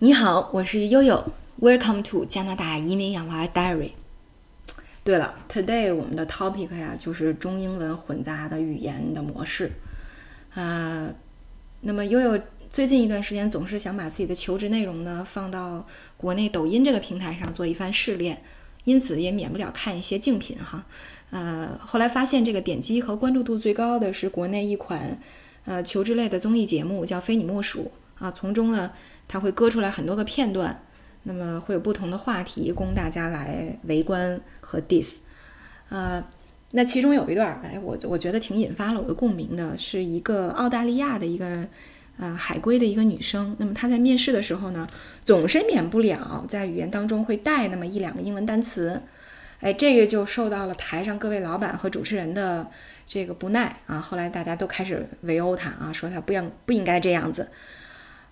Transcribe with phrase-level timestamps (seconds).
[0.00, 3.90] 你好，我是悠悠，Welcome to 加拿大移民养娃 Diary。
[5.02, 9.72] 对了，Today 我们的 topic 呀就是中英文混杂的语言的模式。
[10.54, 11.12] 啊，
[11.80, 12.40] 那么悠悠
[12.70, 15.84] 最近一段时间总是想把自己的求职内容呢放到
[16.16, 18.40] 国内抖音这个平台上做一番试炼，
[18.84, 20.86] 因此也免不了看一些竞品哈。
[21.30, 25.18] 呃，后来发现这个点击和关注度最高的是国内一款
[25.64, 28.90] 呃求职类的综艺节目，叫《非你莫属》啊，从中呢。
[29.30, 30.84] 它会割出来很多个片段，
[31.24, 35.16] 那么会有不同的话题供大家来围观和 diss。
[35.90, 36.24] 呃，
[36.70, 41.68] 那其中有一段，哎，我我觉得挺引发了我的共鸣的，是一个澳大利亚的一个
[42.16, 43.54] 呃海归的一个女生。
[43.58, 44.88] 那么她在面试的时候呢，
[45.22, 48.98] 总是免不了在语言当中会带那么一两个英文单词，
[49.60, 52.66] 哎，这个就受到了台上各位老板和主持人的
[53.06, 53.98] 这个不耐啊。
[53.98, 57.50] 后来大家都开始围殴她啊，说她不应不应该这样子。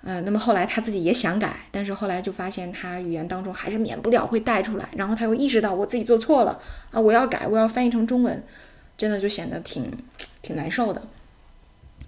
[0.06, 6.60] 呃，那么后来他自己也想改，但是后来就发现他语言当中还是免不了会带出来，然后他又意识到我自己做错了
[6.92, 8.40] 啊，我要改，我要翻译成中文，
[8.96, 9.90] 真的就显得挺
[10.42, 11.02] 挺难受的。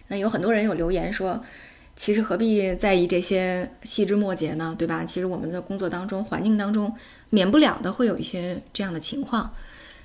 [0.07, 1.43] 那有很多人有留言说，
[1.97, 5.03] 其实何必在意这些细枝末节呢，对吧？
[5.05, 6.95] 其实我们的工作当中、环境当中，
[7.31, 9.53] 免不了的会有一些这样的情况。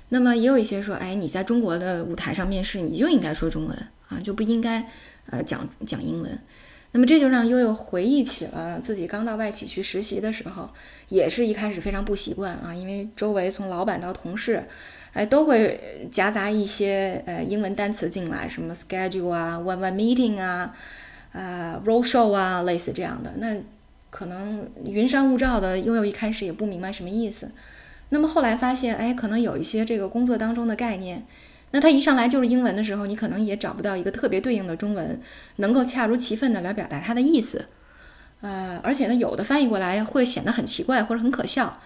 [0.08, 4.84] 那么也有一些说，哎，你在中国的舞台上面试，你就应该说中文啊，就不应该
[5.30, 6.36] 呃讲讲英文。
[6.96, 10.70] 那么这就让悠悠回忆起了自己刚到外企去实习的时候，
[11.08, 14.64] 也是一开始非常不习惯啊，因为周围从老板到同事，
[15.12, 20.72] 哎，都会夹杂一些呃英文单词进来，什么 schedule 啊，one one meeting 啊，
[21.32, 23.32] 呃，role show 啊，类似这样的。
[23.38, 23.56] 那
[24.10, 27.50] 可能云山雾罩的，悠悠一开始也不明白什么意思。
[28.10, 31.26] 那么后来发现，哎，可能有一些这个工作当中的概念。
[31.74, 35.20] 那它一上来就是英文的时候，你可能也找不到一个特别对应的中文，
[35.56, 37.66] 能够恰如其分的来表达它的意思，
[38.42, 41.80] 呃，而且呢，有的翻译过来会显得很奇怪或者很可笑，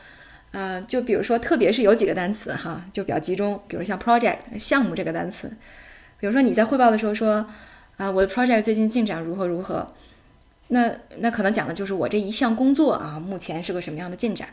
[0.50, 5.51] 呃，就比如说，特别是有几个单词哈，就比较集中，比如像 project 项目这个单词，
[6.20, 7.46] 比如说你在汇报的时候说，
[7.96, 9.95] 啊，我的 project 最近进展如何如何，
[10.68, 14.51] 那那可能讲的就是我这一项工作啊，目前是个什么样的进展，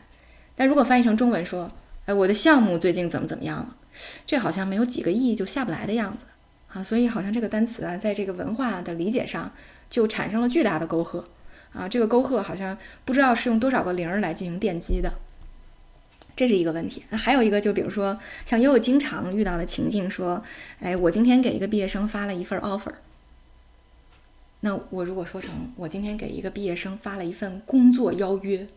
[0.55, 1.69] 但如果翻译成中文说，
[2.05, 3.75] 哎，我的项目最近怎么怎么样了？
[4.25, 6.25] 这好像没有几个亿就下不来的样子
[6.67, 9.51] 啊，所以好像这个单词啊，在这个文化的理解上
[9.89, 11.23] 就产生了巨大的沟壑
[11.73, 11.87] 啊。
[11.87, 15.11] 这个沟壑好像不知道是用多少个零来进行奠基的，
[16.35, 17.03] 这是一个问题。
[17.09, 20.43] 那还有一个，就比如说像悠悠经常遇到的情境，说，
[20.81, 22.91] 哎，我今天给一个毕业生发了一份 offer，
[24.59, 28.67] 那我如果说成我今天给一个毕业生发了一份工作邀约。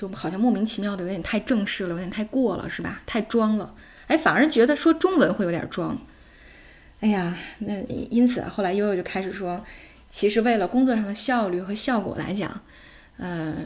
[0.00, 3.02] 就好像莫名其妙的有点太正式了，有点太过了，是吧？
[3.04, 3.74] 太装了，
[4.06, 5.94] 哎，反而觉得说中文会有点装。
[7.00, 9.62] 哎呀，那因此后来悠悠就开始说，
[10.08, 12.62] 其实为了工作上的效率和效果来讲，
[13.18, 13.56] 呃，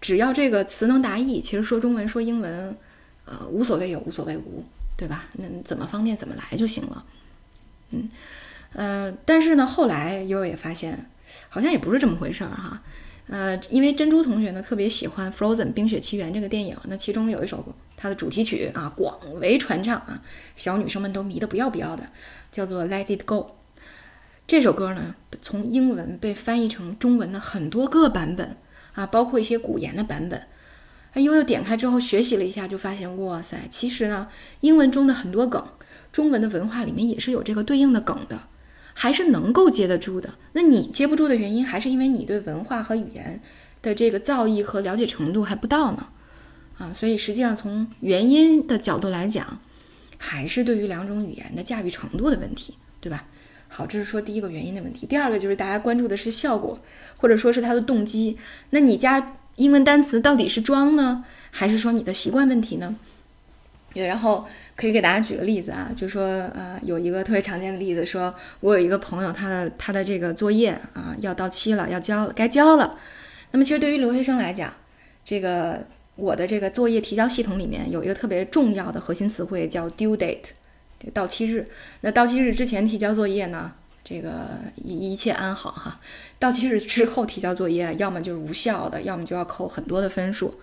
[0.00, 2.76] 只要这个词能达意，其实说中文说英文，
[3.24, 4.64] 呃，无所谓有，无所谓无，
[4.96, 5.26] 对吧？
[5.34, 7.04] 那怎么方便怎么来就行了。
[7.90, 8.10] 嗯，
[8.72, 11.08] 呃，但是呢，后来悠悠也发现，
[11.48, 12.82] 好像也不是这么回事儿哈。
[13.26, 17.64] 呃，因为珍珠同学呢特别喜欢《Frozen 冰雪奇缘》这个电影，那其中有一首
[17.96, 20.22] 它的主题曲啊广为传唱啊，
[20.54, 22.04] 小女生们都迷得不要不要的，
[22.52, 23.36] 叫做《Let It Go》。
[24.46, 28.56] 这首歌呢从英文被翻译成中文的很多个版本
[28.92, 30.46] 啊，包括一些古言的版本。
[31.12, 34.28] 哎，悠悠点开之后学习了一下，就发现哇塞，其实呢
[34.60, 35.64] 英文中的很多梗，
[36.12, 38.38] 中文的文化里面也是有这个对应的梗的。
[38.94, 40.32] 还是能够接得住的。
[40.52, 43.42] 那你接不住的原因，还是因为你对文化和语言
[43.82, 46.06] 的这个造诣和了解程度还不到呢。
[46.78, 49.60] 啊，所以实际上从原因的角度来讲，
[50.16, 53.26] 还是对于两种语言的驾驭程度的问题，对吧？
[53.68, 55.06] 好，这是说第一个原因的问题。
[55.06, 56.78] 第二个就是大家关注的是效果，
[57.16, 58.36] 或者说是它的动机。
[58.70, 62.96] 那你加英文单词到底是装呢，还是说你的习惯问题呢？
[64.02, 64.46] 然后。
[64.76, 72.98] 可以给大家举个例子啊，就说呃，有一个特别常见的例子，说我有一个朋友，他的他的这个作业啊要到期了，要交了，该交了。
[73.52, 74.72] 那么其实对于留学生来讲，
[75.24, 75.80] 这个
[76.16, 80.50] 我的这个作业提交系统里面有一个特别重要的核心词汇叫 due date，
[80.98, 81.68] 这个到期日。
[82.00, 83.70] 那到期日之前提交作业呢，
[84.02, 86.00] 这个一一切安好哈。
[86.40, 90.58] 到期日之后提交作业，要么就是无效的，要么就要扣很多的分数。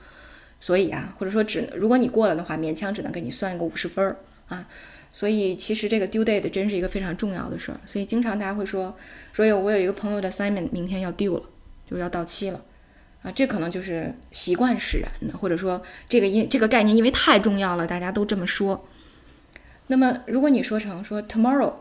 [0.62, 4.16] 所以啊，或者说只如果你过了的话，勉强只能给你算一个五十分儿
[4.48, 4.66] 啊。
[5.12, 7.82] 所以其实这个 due date 真是一个非常重要的事儿。
[7.86, 8.96] 所以经常大家会说，
[9.34, 11.44] 说有我有一个朋友的 assignment 明天要 due 了，
[11.90, 12.64] 就是要到期了
[13.22, 13.32] 啊。
[13.32, 18.88] 这可能就是习惯使然的，或者说这个因这个概念因为太重要了，大家都这么说。
[19.88, 21.74] 那么如果你说成说 tomorrow，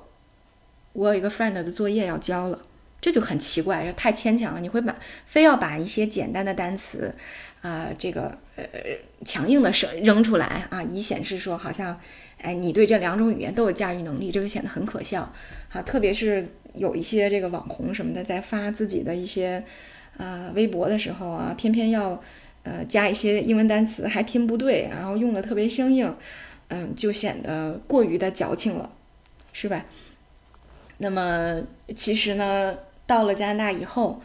[0.94, 2.62] 我有一个 friend 的作业要交了，
[3.00, 4.60] 这就很奇怪，这太牵强了。
[4.60, 4.94] 你会把
[5.24, 7.14] 非要把一些简单的单词，
[7.62, 8.64] 啊，这个呃
[9.24, 11.98] 强硬的扔扔出来啊，以显示说好像，
[12.42, 15.32] 哎，你对这两种语言都有驾驭能力，这个显得很可笑
[15.72, 15.80] 啊。
[15.80, 19.64] 特别是有一些这个网红什么的，在发自己的一些
[20.18, 22.22] 呃微博的时候啊，偏偏要
[22.64, 26.14] 呃加一些英文单词，还拼不对，然后用的特别生硬，
[26.68, 28.90] 嗯，就显得过于的矫情了，
[29.54, 29.86] 是吧？
[30.98, 31.62] 那么
[31.96, 32.76] 其实呢？
[33.10, 34.22] 到了加拿大以后，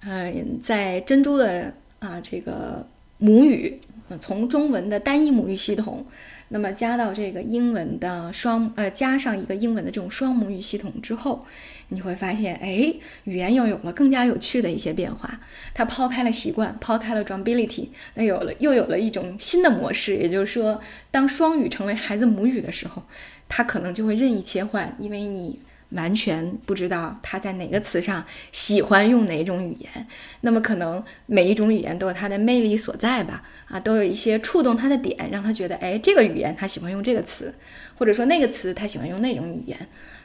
[0.00, 2.84] 嗯，在珍珠的啊这个
[3.18, 3.78] 母语，
[4.18, 6.04] 从中文的单一母语系统，
[6.48, 11.46] 那么加到这个英文的双呃加上一个英文的这种双母语系统之后，
[11.90, 12.92] 你会发现，哎，
[13.22, 15.38] 语言又有了更加有趣的一些变化。
[15.72, 20.80] 它抛开了习惯，抛开了 drumbility，那有了又有了一种新的模式，也就是说，
[21.12, 23.04] 当双语成为孩子母语的时候，
[23.48, 25.60] 他可能就会任意切换，因为你。
[25.90, 30.06] 完全不知道他在哪个词上喜欢用哪种语言，
[30.40, 33.42] 那么可能每一种语言都有它的魅力所在吧？
[33.68, 37.54] 啊，都有一些触动他的点，让他觉得，哎，这个语言他喜欢用这个词，
[37.96, 39.78] 或者说那个词他喜欢用那种语言。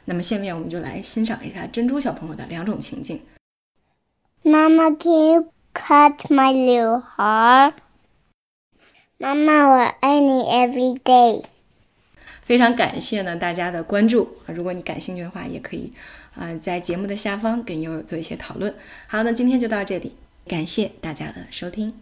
[0.04, 3.22] 那么下面我们就来欣赏一下珍珠小朋友的两种情境。
[4.42, 7.74] 妈妈，Can you cut my little heart？
[9.18, 11.44] 妈妈，我爱你 every day。
[12.52, 14.52] 非常感谢呢大家的关注啊！
[14.52, 15.90] 如果你感兴趣的话，也可以
[16.34, 18.74] 啊在节目的下方跟悠悠做一些讨论。
[19.06, 20.14] 好，那今天就到这里，
[20.46, 21.94] 感谢大家的收听。